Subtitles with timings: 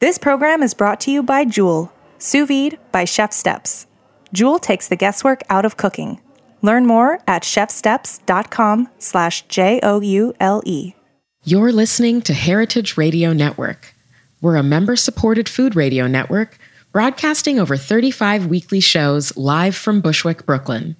[0.00, 3.86] This program is brought to you by Joule, sous vide by ChefSteps.
[4.32, 6.20] Joule takes the guesswork out of cooking.
[6.62, 10.94] Learn more at chefsteps.com slash J-O-U-L-E.
[11.42, 13.92] You're listening to Heritage Radio Network.
[14.40, 16.58] We're a member-supported food radio network
[16.92, 20.94] broadcasting over 35 weekly shows live from Bushwick, Brooklyn.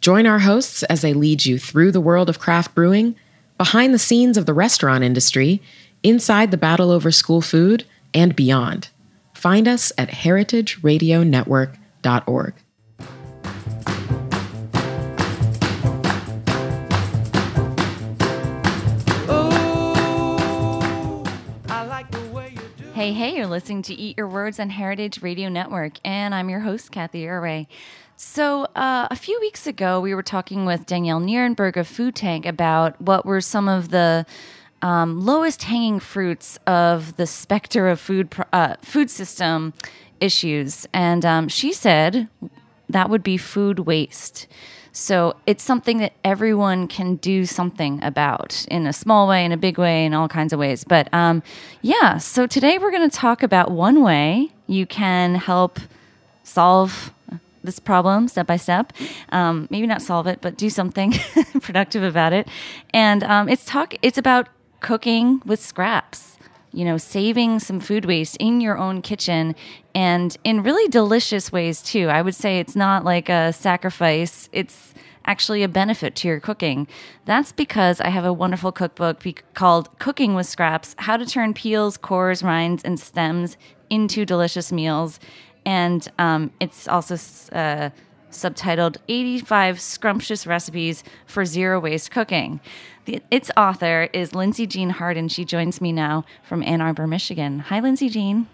[0.00, 3.16] Join our hosts as they lead you through the world of craft brewing,
[3.56, 5.60] behind the scenes of the restaurant industry,
[6.04, 7.84] inside the battle over school food,
[8.14, 8.90] and beyond.
[9.34, 12.54] Find us at heritageradionetwork.org.
[22.94, 26.58] Hey, hey, you're listening to Eat Your Words on Heritage Radio Network, and I'm your
[26.58, 27.68] host, Cathy Erway.
[28.16, 32.44] So, uh, a few weeks ago, we were talking with Danielle Nierenberg of Food Tank
[32.44, 34.26] about what were some of the
[34.82, 39.72] um, lowest hanging fruits of the specter of food uh, food system
[40.20, 42.28] issues, and um, she said
[42.88, 44.46] that would be food waste.
[44.92, 49.56] So it's something that everyone can do something about in a small way, in a
[49.56, 50.82] big way, in all kinds of ways.
[50.82, 51.42] But um,
[51.82, 55.78] yeah, so today we're going to talk about one way you can help
[56.42, 57.12] solve
[57.62, 58.92] this problem step by step.
[59.30, 61.12] Um, maybe not solve it, but do something
[61.60, 62.48] productive about it.
[62.92, 63.94] And um, it's talk.
[64.02, 64.48] It's about
[64.80, 66.38] cooking with scraps
[66.72, 69.54] you know, saving some food waste in your own kitchen
[69.94, 72.08] and in really delicious ways too.
[72.08, 76.86] I would say it's not like a sacrifice, it's actually a benefit to your cooking.
[77.24, 81.96] That's because I have a wonderful cookbook called Cooking with Scraps How to Turn Peels,
[81.96, 83.56] Cores, Rinds, and Stems
[83.90, 85.20] into Delicious Meals.
[85.66, 87.16] And um, it's also
[87.52, 87.90] uh,
[88.30, 92.60] subtitled 85 Scrumptious Recipes for Zero Waste Cooking.
[93.04, 95.28] The, its author is Lindsay Jean Harden.
[95.28, 97.60] She joins me now from Ann Arbor, Michigan.
[97.60, 98.46] Hi, Lindsay Jean.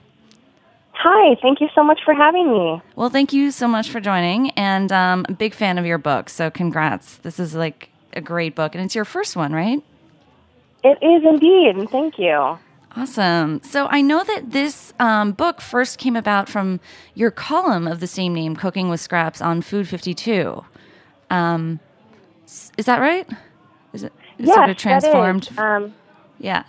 [0.92, 2.80] Hi, thank you so much for having me.
[2.94, 6.28] Well, thank you so much for joining, and um, a big fan of your book.
[6.28, 7.16] So, congrats!
[7.18, 9.82] This is like a great book, and it's your first one, right?
[10.84, 11.90] It is indeed.
[11.90, 12.58] Thank you.
[12.96, 13.60] Awesome.
[13.62, 16.78] So I know that this um, book first came about from
[17.14, 20.64] your column of the same name, Cooking with Scraps, on Food 52.
[21.30, 21.80] Um,
[22.46, 23.28] is that right?
[23.92, 25.48] Is it yes, sort of transformed?
[25.58, 25.94] Um,
[26.38, 26.64] yeah.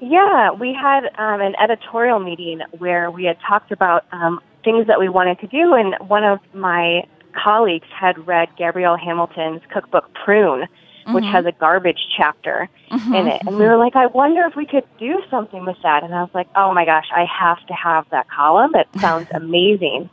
[0.00, 4.98] Yeah, we had um, an editorial meeting where we had talked about um, things that
[4.98, 7.02] we wanted to do, and one of my
[7.34, 10.66] colleagues had read Gabrielle Hamilton's cookbook Prune,
[11.08, 11.14] mm-hmm.
[11.14, 13.14] which has a garbage chapter mm-hmm.
[13.14, 13.42] in it.
[13.46, 16.04] And we were like, I wonder if we could do something with that.
[16.04, 18.74] And I was like, oh my gosh, I have to have that column.
[18.74, 20.10] It sounds amazing.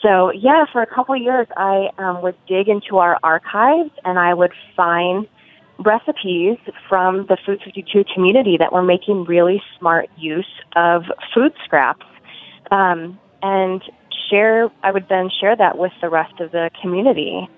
[0.00, 4.18] So, yeah, for a couple of years, I um, would dig into our archives and
[4.18, 5.28] I would find
[5.78, 11.04] recipes from the Food 52 community that were making really smart use of
[11.34, 12.06] food scraps.
[12.70, 13.82] Um, and
[14.30, 17.48] share, I would then share that with the rest of the community.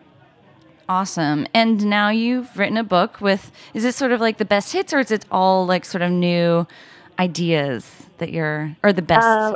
[0.89, 1.47] Awesome.
[1.55, 4.93] And now you've written a book with, is it sort of like the best hits
[4.93, 6.67] or is it all like sort of new
[7.19, 9.27] ideas that you're, or the best?
[9.27, 9.55] Uh,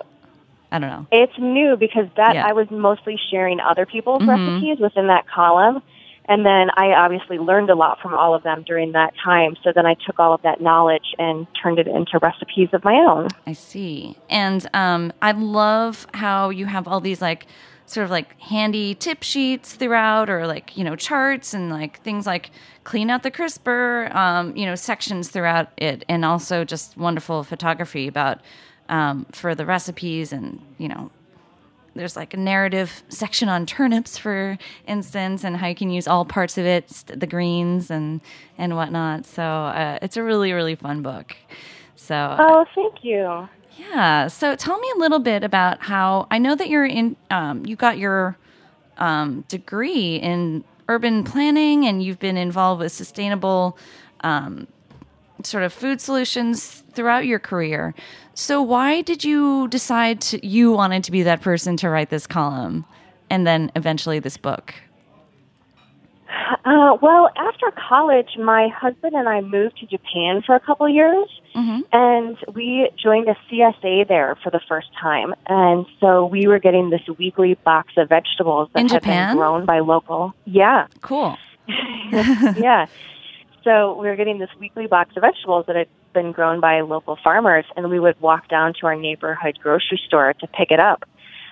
[0.70, 1.06] I don't know.
[1.10, 2.46] It's new because that yeah.
[2.46, 4.54] I was mostly sharing other people's mm-hmm.
[4.60, 5.82] recipes within that column.
[6.30, 9.56] And then I obviously learned a lot from all of them during that time.
[9.64, 12.96] So then I took all of that knowledge and turned it into recipes of my
[12.96, 13.28] own.
[13.46, 14.14] I see.
[14.28, 17.46] And um, I love how you have all these like
[17.88, 22.26] sort of like handy tip sheets throughout or like you know charts and like things
[22.26, 22.50] like
[22.84, 28.06] clean out the crisper um, you know sections throughout it and also just wonderful photography
[28.06, 28.40] about
[28.88, 31.10] um, for the recipes and you know
[31.94, 34.56] there's like a narrative section on turnips for
[34.86, 38.20] instance and how you can use all parts of it the greens and
[38.56, 39.26] and whatnot.
[39.26, 41.36] So uh, it's a really really fun book.
[41.96, 44.26] So oh thank you yeah.
[44.28, 47.16] So tell me a little bit about how I know that you're in.
[47.30, 48.36] Um, you got your
[48.98, 53.78] um, degree in urban planning, and you've been involved with sustainable
[54.20, 54.66] um,
[55.44, 57.94] sort of food solutions throughout your career.
[58.34, 62.26] So why did you decide to, you wanted to be that person to write this
[62.26, 62.84] column,
[63.30, 64.74] and then eventually this book?
[66.64, 71.28] Uh, well, after college, my husband and I moved to Japan for a couple years,
[71.58, 71.80] mm-hmm.
[71.92, 75.34] and we joined a CSA there for the first time.
[75.46, 79.30] And so we were getting this weekly box of vegetables that In had Japan?
[79.30, 80.34] been grown by local.
[80.44, 81.36] Yeah, cool.
[82.12, 82.86] yeah.
[83.64, 87.18] So we were getting this weekly box of vegetables that had been grown by local
[87.22, 91.04] farmers, and we would walk down to our neighborhood grocery store to pick it up.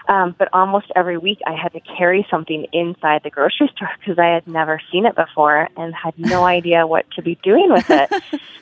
[0.09, 4.19] Um, but almost every week I had to carry something inside the grocery store because
[4.19, 7.91] I had never seen it before and had no idea what to be doing with
[7.91, 8.13] it.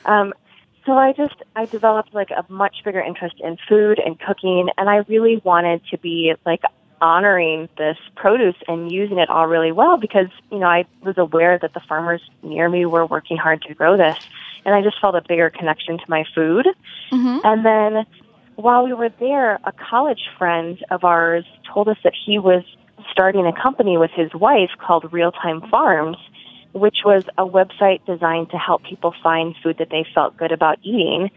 [0.05, 0.33] um,
[0.85, 4.89] so I just I developed like a much bigger interest in food and cooking, and
[4.89, 6.61] I really wanted to be like
[7.01, 11.57] honoring this produce and using it all really well because you know I was aware
[11.59, 14.17] that the farmers near me were working hard to grow this,
[14.63, 16.67] and I just felt a bigger connection to my food.
[17.11, 17.39] Mm-hmm.
[17.43, 18.05] And then
[18.55, 22.63] while we were there, a college friend of ours told us that he was
[23.11, 26.17] starting a company with his wife called Real Time Farms
[26.75, 30.77] which was a website designed to help people find food that they felt good about
[30.83, 31.31] eating.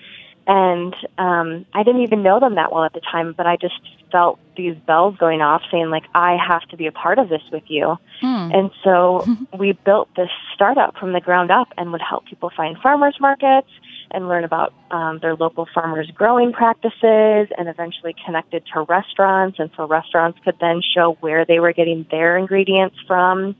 [0.48, 3.78] And um, I didn't even know them that well at the time, but I just
[4.10, 7.42] felt these bells going off saying, like, I have to be a part of this
[7.52, 7.98] with you.
[8.20, 8.50] Hmm.
[8.52, 9.26] And so
[9.58, 13.68] we built this startup from the ground up and would help people find farmers markets
[14.10, 19.58] and learn about um, their local farmers' growing practices and eventually connected to restaurants.
[19.60, 23.54] And so restaurants could then show where they were getting their ingredients from.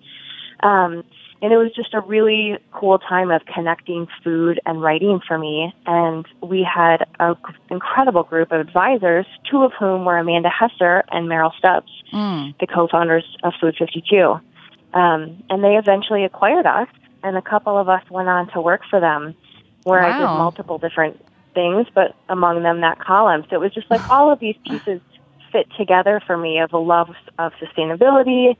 [0.61, 1.05] Um,
[1.41, 5.73] and it was just a really cool time of connecting food and writing for me.
[5.87, 7.37] And we had an
[7.71, 12.59] incredible group of advisors, two of whom were Amanda Hesser and Merrill Stubbs, Mm.
[12.59, 14.41] the co-founders of Food 52.
[14.95, 16.89] Um, and they eventually acquired us,
[17.23, 19.35] and a couple of us went on to work for them,
[19.85, 21.23] where I did multiple different
[21.55, 23.45] things, but among them that column.
[23.51, 25.01] So it was just like all of these pieces
[25.53, 28.57] fit together for me of a love of sustainability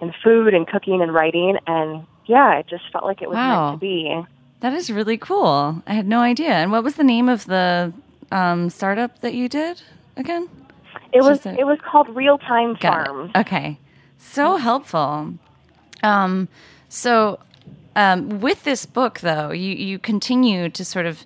[0.00, 3.70] and food and cooking and writing and yeah, it just felt like it was Wow.
[3.70, 4.22] meant to be.
[4.60, 5.82] That is really cool.
[5.86, 6.52] I had no idea.
[6.52, 7.92] And what was the name of the
[8.30, 9.82] um, startup that you did
[10.16, 10.48] again?
[11.12, 12.80] It was a- it was called Real Time it.
[12.82, 13.30] Farms.
[13.34, 13.78] Okay.
[14.18, 15.34] So helpful.
[16.02, 16.48] Um,
[16.88, 17.38] so
[17.96, 21.24] um, with this book, though, you, you continue to sort of.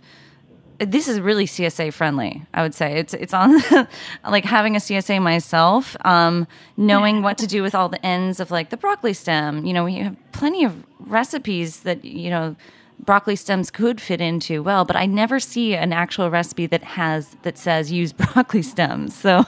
[0.79, 2.43] This is really CSA friendly.
[2.53, 3.61] I would say it's it's on
[4.29, 6.47] like having a CSA myself, um,
[6.77, 9.65] knowing what to do with all the ends of like the broccoli stem.
[9.65, 10.73] You know, we have plenty of
[11.07, 12.57] recipes that you know
[13.01, 17.37] broccoli stems could fit into well, but I never see an actual recipe that has
[17.43, 19.15] that says use broccoli stems.
[19.15, 19.45] So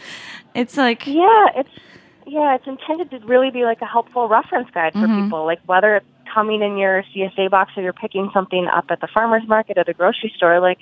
[0.54, 1.70] it's like Yeah, it's
[2.26, 5.24] yeah, it's intended to really be like a helpful reference guide for Mm-hmm.
[5.24, 5.46] people.
[5.46, 9.06] Like whether it's coming in your CSA box or you're picking something up at the
[9.08, 10.78] farmer's market or the grocery store, like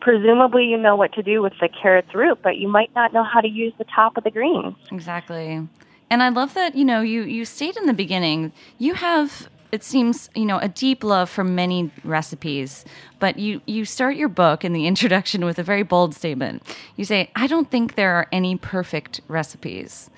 [0.00, 3.22] presumably you know what to do with the carrot's root, but you might not know
[3.24, 4.74] how to use the top of the greens.
[4.90, 5.68] Exactly.
[6.10, 9.84] And I love that, you know, you you state in the beginning, you have it
[9.84, 12.84] seems, you know, a deep love for many recipes,
[13.18, 16.62] but you you start your book in the introduction with a very bold statement.
[16.96, 20.10] You say, "I don't think there are any perfect recipes."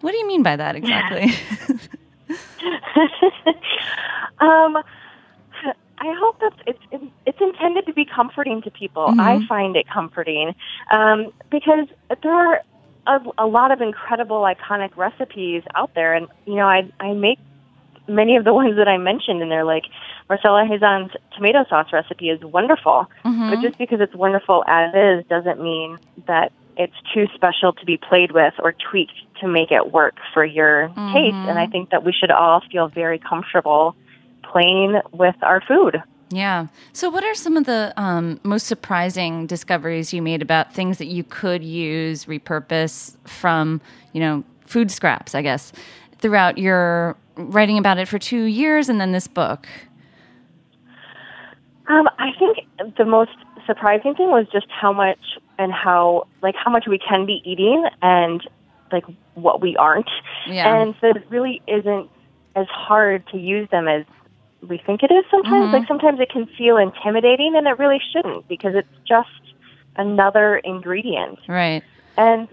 [0.00, 1.32] What do you mean by that exactly?
[4.42, 4.82] Um,
[5.98, 9.14] I hope that it's it's intended to be comforting to people.
[9.20, 10.52] I find it comforting
[10.90, 11.86] um, because
[12.24, 12.60] there are
[13.06, 17.38] a, a lot of incredible, iconic recipes out there, and you know, I I make
[18.08, 19.84] many of the ones that I mentioned, and they're like
[20.28, 23.10] Marcella Hazan's tomato sauce recipe is wonderful,
[23.50, 27.96] but just because it's wonderful as is doesn't mean that it's too special to be
[27.96, 31.34] played with or tweaked to make it work for your taste.
[31.34, 33.94] And I think that we should all feel very comfortable
[34.42, 36.02] playing with our food.
[36.30, 36.68] Yeah.
[36.94, 41.06] So, what are some of the um, most surprising discoveries you made about things that
[41.06, 43.82] you could use, repurpose from,
[44.12, 45.72] you know, food scraps, I guess,
[46.18, 49.66] throughout your writing about it for two years and then this book?
[51.88, 52.58] Um, I think
[52.96, 53.32] the most
[53.66, 55.18] surprising thing was just how much
[55.58, 58.46] and how like how much we can be eating and
[58.90, 60.10] like what we aren't.
[60.46, 60.80] Yeah.
[60.80, 62.08] And so it really isn't
[62.54, 64.04] as hard to use them as
[64.68, 65.72] we think it is sometimes.
[65.72, 69.28] Like sometimes it can feel intimidating and it really shouldn't because it's just
[69.96, 71.38] another ingredient.
[71.48, 71.82] Right.
[72.16, 72.48] And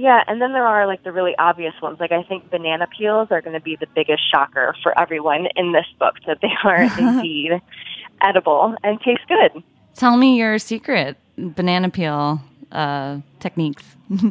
[0.00, 2.00] yeah, and then there are like the really obvious ones.
[2.00, 5.72] Like I think banana peels are going to be the biggest shocker for everyone in
[5.72, 7.60] this book that they are indeed
[8.22, 9.62] edible and taste good.
[9.94, 12.40] Tell me your secret banana peel
[12.72, 13.84] uh, techniques.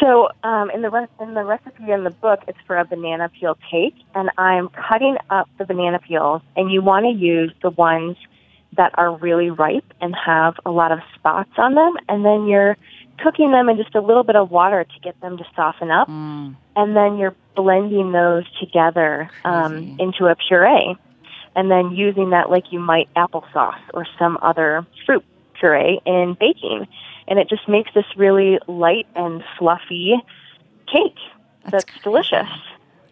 [0.00, 3.28] So um, in the re- in the recipe in the book, it's for a banana
[3.28, 7.68] peel cake, and I'm cutting up the banana peels, and you want to use the
[7.70, 8.16] ones
[8.76, 12.78] that are really ripe and have a lot of spots on them, and then you're
[13.22, 16.08] cooking them in just a little bit of water to get them to soften up,
[16.08, 20.96] and then you're blending those together um, into a puree,
[21.54, 25.24] and then using that like you might applesauce or some other fruit
[25.58, 26.86] puree in baking
[27.28, 30.14] and it just makes this really light and fluffy
[30.86, 31.16] cake
[31.64, 32.48] That's that's, delicious.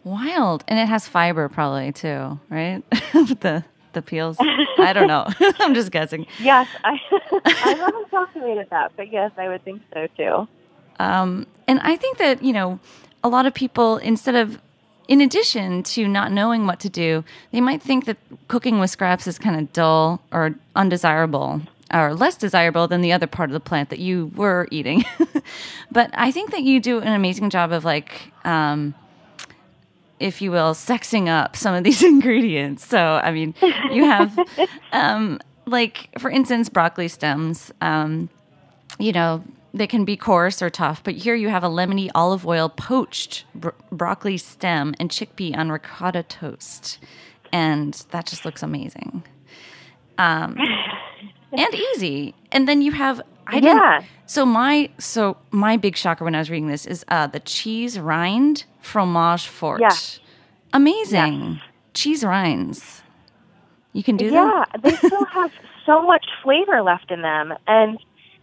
[0.05, 0.65] Wild.
[0.69, 2.83] And it has fiber probably too, right?
[3.13, 4.37] The the peels.
[4.41, 5.27] I don't know.
[5.61, 6.27] I'm just guessing.
[6.41, 7.01] Yes, I
[7.45, 10.49] I haven't calculated that, but yes, I would think so too.
[10.99, 12.79] Um, and I think that, you know,
[13.23, 14.61] a lot of people, instead of
[15.09, 18.17] in addition to not knowing what to do, they might think that
[18.49, 21.61] cooking with scraps is kind of dull or undesirable
[21.93, 25.05] or less desirable than the other part of the plant that you were eating.
[25.93, 28.95] but I think that you do an amazing job of like, um,
[30.21, 32.87] if you will, sexing up some of these ingredients.
[32.87, 33.55] So, I mean,
[33.91, 34.39] you have,
[34.93, 37.73] um, like, for instance, broccoli stems.
[37.81, 38.29] Um,
[38.99, 39.43] you know,
[39.73, 43.45] they can be coarse or tough, but here you have a lemony olive oil poached
[43.55, 46.99] bro- broccoli stem and chickpea on ricotta toast.
[47.53, 49.25] And that just looks amazing.
[50.17, 50.57] Um,
[51.53, 52.35] and easy.
[52.53, 54.03] And then you have I didn't Yeah.
[54.27, 57.99] so my so my big shocker when I was reading this is uh the cheese
[57.99, 59.81] rind fromage fort.
[59.81, 59.91] Yeah.
[60.73, 61.61] Amazing.
[61.95, 63.03] Cheese rinds.
[63.93, 64.69] You can do yeah, that?
[64.75, 65.53] Yeah, they still have
[65.87, 67.55] so much flavor left in them.
[67.69, 67.99] And,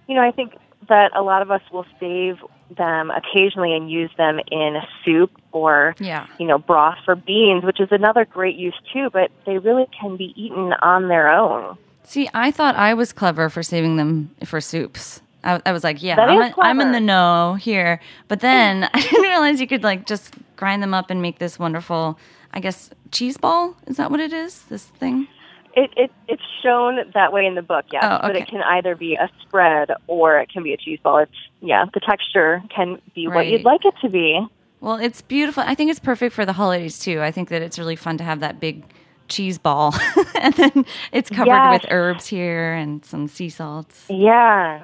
[0.08, 0.54] you know, I think
[0.88, 2.38] that a lot of us will save
[2.78, 6.26] them occasionally and use them in a soup or, Yeah.
[6.40, 10.16] you know, broth for beans, which is another great use too, but they really can
[10.16, 11.78] be eaten on their own.
[12.12, 15.22] See, I thought I was clever for saving them for soups.
[15.46, 18.02] I, I was like, yeah, I'm, a, I'm in the know here.
[18.28, 21.58] But then I didn't realize you could like just grind them up and make this
[21.58, 22.20] wonderful,
[22.54, 23.78] I guess, cheese ball.
[23.88, 24.64] Is that what it is?
[24.64, 25.30] This thing?
[25.74, 28.20] It, it it's shown that way in the book, yeah.
[28.22, 31.20] Oh, But it can either be a spread or it can be a cheese ball.
[31.20, 34.46] It's yeah, the texture can be what you'd like it to be.
[34.82, 35.64] Well, it's beautiful.
[35.66, 37.22] I think it's perfect for the holidays too.
[37.22, 38.84] I think that it's really fun to have that big
[39.32, 39.96] cheese ball,
[40.40, 41.82] and then it's covered Yes.
[41.82, 44.84] with herbs here and some sea salts, Yeah,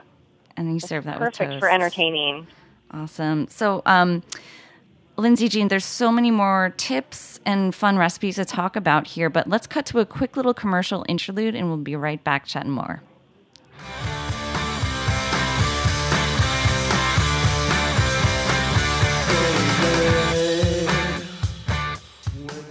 [0.55, 1.59] and then you serve that with perfect toast.
[1.59, 2.47] for entertaining.
[2.91, 3.47] Awesome.
[3.49, 4.23] So, um,
[5.17, 9.47] Lindsay Jean, there's so many more tips and fun recipes to talk about here, but
[9.49, 13.01] let's cut to a quick little commercial interlude, and we'll be right back chatting more.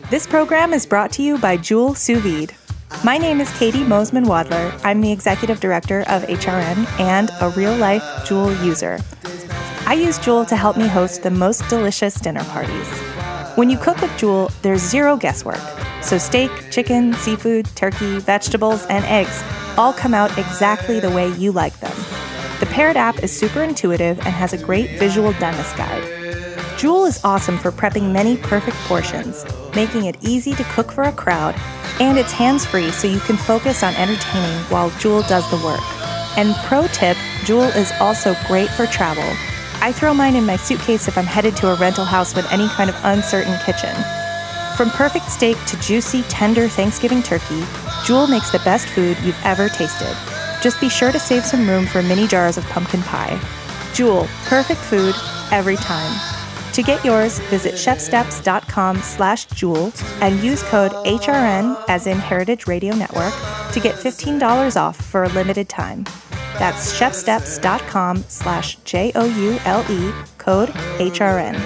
[0.09, 2.55] This program is brought to you by Joule Sous Vide.
[3.03, 4.81] My name is Katie Mosman Wadler.
[4.85, 9.01] I'm the executive director of HRN and a real life Joule user.
[9.85, 12.89] I use Joule to help me host the most delicious dinner parties.
[13.57, 15.59] When you cook with Joule, there's zero guesswork.
[16.03, 19.43] So, steak, chicken, seafood, turkey, vegetables, and eggs
[19.77, 21.97] all come out exactly the way you like them.
[22.61, 26.16] The paired app is super intuitive and has a great visual doneness guide.
[26.77, 31.13] Joule is awesome for prepping many perfect portions, making it easy to cook for a
[31.13, 31.55] crowd,
[32.01, 35.81] and it's hands free so you can focus on entertaining while Joule does the work.
[36.37, 37.17] And pro tip
[37.47, 39.25] Joule is also great for travel.
[39.81, 42.69] I throw mine in my suitcase if I'm headed to a rental house with any
[42.69, 43.97] kind of uncertain kitchen.
[44.77, 47.63] From perfect steak to juicy, tender Thanksgiving turkey,
[48.05, 50.15] Joule makes the best food you've ever tasted.
[50.63, 53.41] Just be sure to save some room for mini jars of pumpkin pie.
[53.95, 55.15] Joule, perfect food
[55.51, 56.36] every time.
[56.77, 62.95] To get yours, visit chefsteps.com slash joule and use code HRN as in Heritage Radio
[62.95, 63.33] Network
[63.73, 66.05] to get $15 off for a limited time.
[66.59, 71.57] That's chefsteps.com slash J-O-U-L-E, code HRN.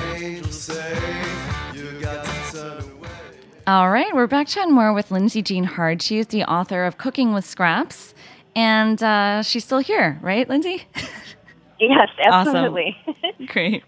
[3.66, 6.02] All right, we're back chatting more with Lindsay Jean Hard.
[6.02, 8.14] She is the author of Cooking with Scraps,
[8.54, 10.84] and uh, she's still here, right, Lindsay?
[11.80, 12.54] Yes, Awesome.
[12.56, 12.96] absolutely.
[13.46, 13.82] Great.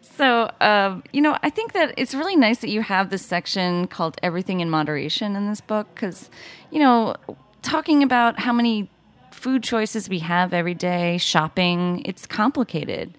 [0.00, 3.86] So, um, you know, I think that it's really nice that you have this section
[3.88, 6.30] called Everything in Moderation in this book because,
[6.70, 7.14] you know,
[7.62, 8.90] talking about how many
[9.30, 13.16] food choices we have every day, shopping, it's complicated.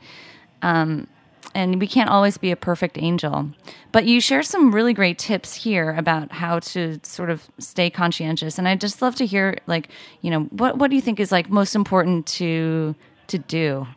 [0.64, 1.08] Um,
[1.54, 3.50] and we can't always be a perfect angel.
[3.92, 8.58] But you share some really great tips here about how to sort of stay conscientious.
[8.58, 9.90] And I'd just love to hear, like,
[10.22, 12.96] you know, what, what do you think is like most important to
[13.28, 13.88] to do,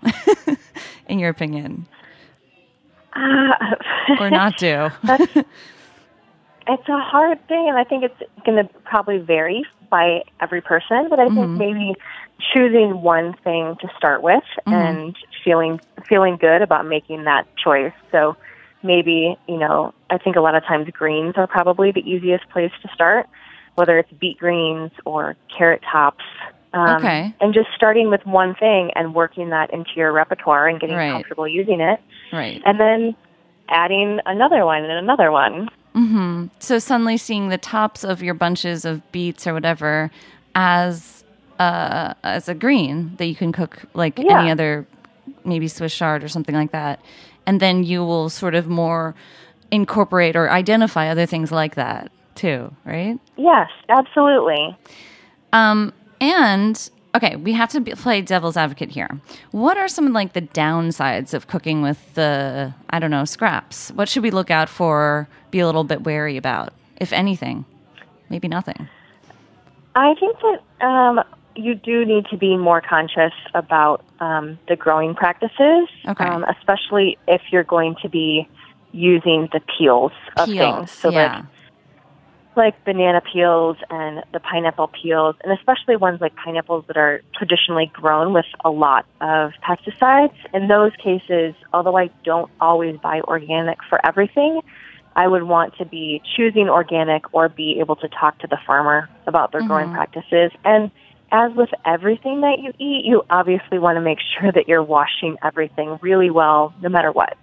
[1.08, 1.86] in your opinion,
[3.12, 3.74] Uh,
[4.20, 4.90] or not do?
[6.66, 11.08] It's a hard thing, and I think it's going to probably vary by every person.
[11.08, 11.94] But I think maybe
[12.54, 17.92] choosing one thing to start with and feeling feeling good about making that choice.
[18.12, 18.36] So
[18.84, 22.72] maybe you know, I think a lot of times greens are probably the easiest place
[22.82, 23.28] to start,
[23.74, 26.24] whether it's beet greens or carrot tops.
[26.72, 27.34] Um, Okay.
[27.40, 31.10] And just starting with one thing and working that into your repertoire and getting Right.
[31.12, 32.00] comfortable using it,
[32.32, 32.62] right.
[32.64, 33.14] and then
[33.68, 35.68] adding another one and another one.
[35.94, 36.46] Hmm.
[36.60, 40.10] So suddenly seeing the tops of your bunches of beets or whatever
[40.54, 41.24] as
[41.58, 44.40] uh, as a green that you can cook like Yeah.
[44.40, 44.86] any other,
[45.44, 47.00] maybe Swiss chard or something like that,
[47.46, 49.14] and then you will sort of more
[49.70, 53.18] incorporate or identify other things like that too, right?
[53.36, 54.74] Yes, absolutely.
[55.52, 59.20] Um, and okay, we have to be, play devil's advocate here.
[59.50, 63.90] What are some like the downsides of cooking with the I don't know scraps?
[63.90, 65.28] What should we look out for?
[65.50, 67.64] Be a little bit wary about, if anything.
[68.28, 68.88] Maybe nothing.
[69.96, 71.24] I think that um,
[71.56, 76.24] you do need to be more conscious about um, the growing practices, Okay.
[76.24, 78.48] um, especially if you're going to be
[78.92, 80.90] using the peels of Peels, things.
[80.92, 81.42] So yeah.
[82.60, 87.90] Like banana peels and the pineapple peels, and especially ones like pineapples that are traditionally
[87.92, 90.36] grown with a lot of pesticides.
[90.52, 94.60] In those cases, although I don't always buy organic for everything,
[95.16, 99.08] I would want to be choosing organic or be able to talk to the farmer
[99.26, 100.52] about their growing practices.
[100.64, 100.90] And
[101.32, 105.36] as with everything that you eat, you obviously want to make sure that you're washing
[105.42, 107.36] everything really well, no matter what.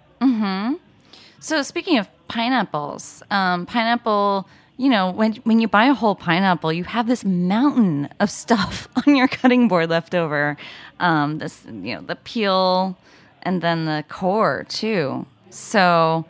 [1.40, 4.48] So speaking of pineapples, um, pineapple,
[4.78, 8.88] you know, when when you buy a whole pineapple, you have this mountain of stuff
[9.06, 10.56] on your cutting board left over.
[11.00, 12.96] Um, this, you know, the peel
[13.42, 15.26] and then the core too.
[15.50, 16.24] So,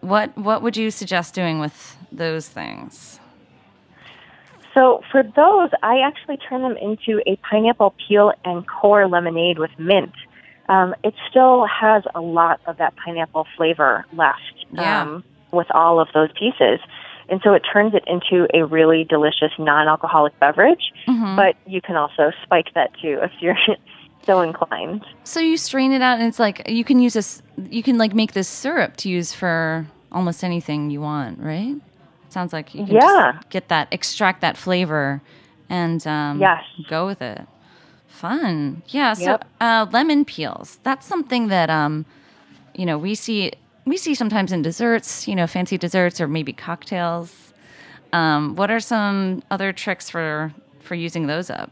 [0.00, 3.18] what what would you suggest doing with those things?
[4.72, 9.72] So for those, I actually turn them into a pineapple peel and core lemonade with
[9.78, 10.12] mint.
[10.68, 15.02] Um, it still has a lot of that pineapple flavor left Yeah.
[15.02, 16.78] um, with all of those pieces.
[17.30, 20.92] And so it turns it into a really delicious non-alcoholic beverage.
[21.06, 23.56] But you can also spike that too if you're
[24.26, 25.04] so inclined.
[25.24, 27.40] So you strain it out, and it's like you can use this.
[27.70, 31.76] You can like make this syrup to use for almost anything you want, right?
[32.30, 33.32] Sounds like you can Yeah.
[33.32, 35.20] just get that, extract that flavor,
[35.68, 36.62] and um, Yes.
[36.88, 37.42] go with it.
[38.08, 39.14] Fun, yeah.
[39.14, 39.44] So Yep.
[39.60, 40.78] uh, lemon peels.
[40.82, 42.06] That's something that um,
[42.74, 43.52] you know, we see
[43.90, 45.28] we see sometimes in desserts.
[45.28, 47.52] You know, fancy desserts or maybe cocktails.
[48.12, 51.70] Um, what are some other tricks for for using those up?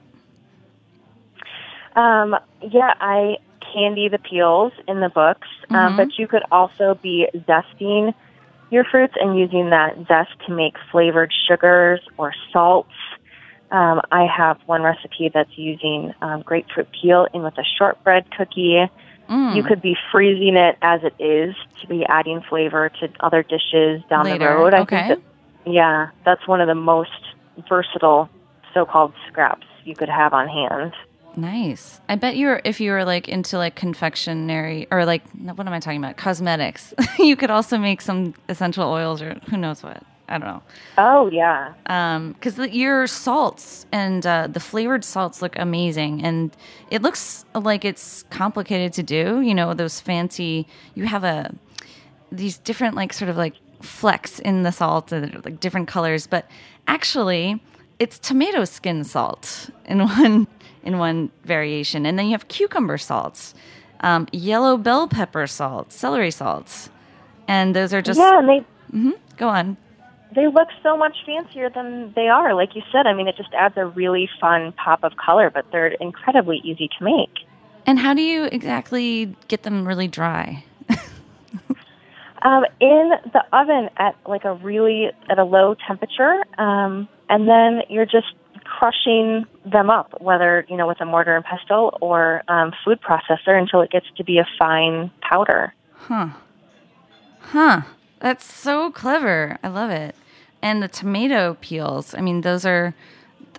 [1.96, 3.38] Um, yeah, I
[3.72, 8.14] candy the peels in the books, um, but you could also be zesting
[8.70, 12.92] your fruits and using that zest to make flavored sugars or salts.
[13.70, 18.90] Um, I have one recipe that's using um, grapefruit peel in with a shortbread cookie.
[19.28, 24.02] You could be freezing it as it is to be adding flavor to other dishes
[24.08, 24.74] down the road.
[24.74, 25.08] I okay.
[25.08, 25.24] think
[25.64, 27.10] that, yeah, that's one of the most
[27.68, 28.30] versatile
[28.72, 30.94] so-called scraps you could have on hand.
[31.36, 32.00] Nice.
[32.08, 35.78] I bet you're if you were like into like confectionery or like what am I
[35.78, 36.16] talking about?
[36.16, 36.94] Cosmetics.
[37.18, 40.02] you could also make some essential oils or who knows what.
[40.28, 40.62] I don't know.
[40.98, 41.74] Oh yeah.
[41.86, 46.54] Um, because your salts and uh, the flavored salts look amazing, and
[46.90, 49.40] it looks like it's complicated to do.
[49.40, 50.66] You know, those fancy.
[50.94, 51.54] You have a
[52.30, 56.48] these different like sort of like flecks in the salt and like different colors, but
[56.86, 57.62] actually
[57.98, 60.46] it's tomato skin salt in one
[60.82, 63.54] in one variation, and then you have cucumber salts,
[64.00, 66.90] um, yellow bell pepper salt, celery salts,
[67.46, 68.64] and those are just yeah, they
[69.36, 69.76] go on.
[70.34, 72.54] They look so much fancier than they are.
[72.54, 75.66] Like you said, I mean, it just adds a really fun pop of color, but
[75.72, 77.46] they're incredibly easy to make.
[77.86, 80.64] And how do you exactly get them really dry?
[82.42, 87.82] Um, in the oven at like a really at a low temperature, um, and then
[87.88, 88.32] you're just
[88.64, 93.58] crushing them up, whether you know with a mortar and pestle or um, food processor,
[93.58, 95.74] until it gets to be a fine powder.
[95.94, 96.28] Huh.
[97.40, 97.82] Huh.
[98.20, 99.58] That's so clever.
[99.62, 100.14] I love it.
[100.60, 102.94] And the tomato peels, I mean, those are,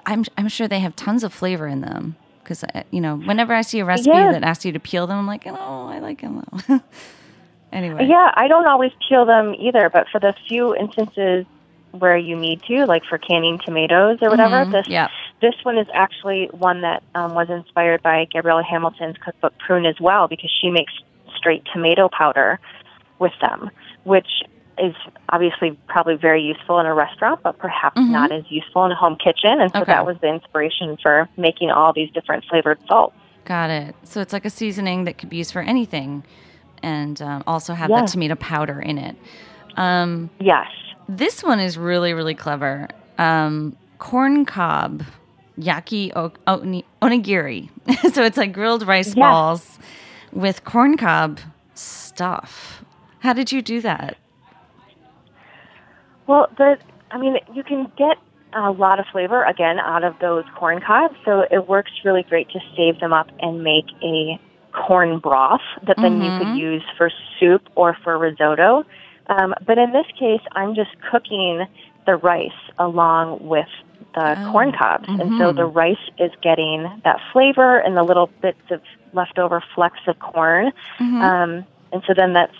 [0.05, 2.15] I'm, I'm sure they have tons of flavor in them.
[2.43, 4.31] Because, you know, whenever I see a recipe Yeah.
[4.31, 6.43] that asks you to peel them, I'm like, oh, I like them
[7.71, 8.07] anyway.
[8.07, 11.45] Yeah, I don't always peel them either, but for the few instances
[11.91, 15.09] where you need to, like for canning tomatoes or whatever, this yeah.
[15.41, 19.99] this one is actually one that um, was inspired by Gabrielle Hamilton's cookbook Prune as
[19.99, 20.93] well, because she makes
[21.35, 22.59] straight tomato powder
[23.19, 23.69] with them,
[24.03, 24.27] which
[24.77, 24.95] is
[25.29, 29.17] obviously probably very useful in a restaurant, but perhaps not as useful in a home
[29.17, 29.59] kitchen.
[29.59, 29.91] And so Okay.
[29.91, 33.15] that was the inspiration for making all these different flavored salts.
[33.43, 33.95] Got it.
[34.03, 36.23] So it's like a seasoning that could be used for anything
[36.81, 38.01] and um, also have Yeah.
[38.01, 39.17] that tomato powder in it.
[39.75, 40.67] Um, Yes.
[41.09, 42.87] This one is really, really clever.
[43.17, 45.03] Um, corn cob
[45.59, 47.67] yaki o- oni- onigiri.
[48.13, 49.29] so it's like grilled rice Yeah.
[49.29, 49.77] balls
[50.31, 51.39] with corn cob
[51.73, 52.83] stuff.
[53.19, 54.17] How did you do that?
[56.27, 56.77] Well, the
[57.11, 58.17] I mean, you can get
[58.53, 62.49] a lot of flavor again out of those corn cobs, so it works really great
[62.49, 64.39] to save them up and make a
[64.71, 68.83] corn broth that then you could use for soup or for risotto.
[69.27, 71.65] Um, but in this case, I'm just cooking
[72.05, 73.67] the rice along with
[74.15, 74.51] the oh.
[74.51, 75.07] corn cobs.
[75.07, 75.21] Mm-hmm.
[75.21, 75.77] And so the mm-hmm.
[75.77, 78.81] rice is getting that flavor and the little bits of
[79.13, 80.71] leftover flecks of corn.
[80.99, 81.21] Mm-hmm.
[81.21, 82.55] Um, and so then that's,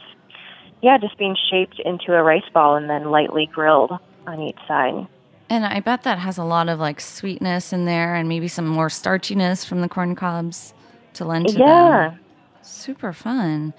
[0.82, 3.92] yeah, just being shaped into a rice ball and then lightly grilled
[4.26, 5.08] on each side.
[5.50, 8.68] And I bet that has a lot of like sweetness in there and maybe some
[8.68, 10.74] more starchiness from the corn cobs
[11.14, 12.10] to lend to yeah.
[12.10, 12.20] them.
[12.62, 13.74] Super fun.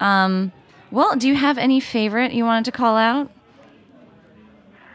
[0.00, 0.52] Um,
[0.90, 3.30] well, do you have any favorite you wanted to call out?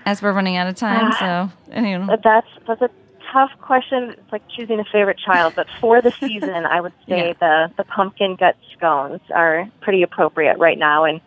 [0.06, 2.08] As we're running out of time, uh, so anyway.
[2.24, 2.90] That's that's a
[3.32, 4.12] tough question.
[4.12, 7.34] It's like choosing a favorite child, but for the season, I would say yeah.
[7.40, 11.22] the the pumpkin gut scones are pretty appropriate right now and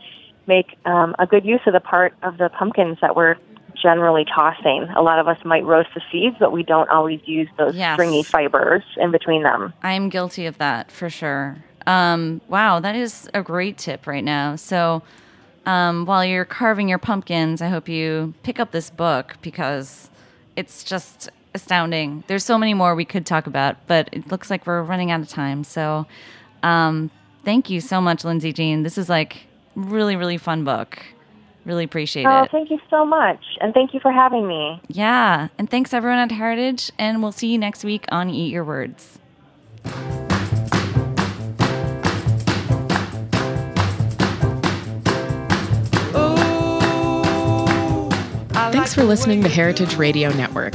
[0.46, 3.36] make um, a good use of the part of the pumpkins that we're
[3.80, 4.88] generally tossing.
[4.94, 7.94] A lot of us might roast the seeds, but we don't always use those yes.
[7.94, 9.72] stringy fibers in between them.
[9.82, 11.56] I'm guilty of that for sure.
[11.86, 14.56] Um, wow, that is a great tip right now.
[14.56, 15.02] So,
[15.66, 20.10] um, while you're carving your pumpkins, I hope you pick up this book because
[20.56, 22.24] it's just astounding.
[22.26, 25.20] There's so many more we could talk about, but it looks like we're running out
[25.20, 25.64] of time.
[25.64, 26.06] So,
[26.62, 27.10] um,
[27.44, 28.82] thank you so much, Lindsay Jean.
[28.82, 31.02] This is like really, really fun book.
[31.64, 32.50] Really appreciate oh, it.
[32.50, 33.40] thank you so much.
[33.60, 34.80] And thank you for having me.
[34.88, 35.48] Yeah.
[35.58, 36.90] And thanks everyone at Heritage.
[36.98, 39.20] And we'll see you next week on Eat Your Words.
[48.72, 50.74] Thanks for listening to Heritage Radio Network,